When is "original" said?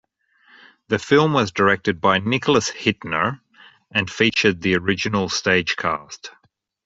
4.77-5.29